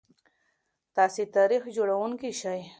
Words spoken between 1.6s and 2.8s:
جوړونکي شئ.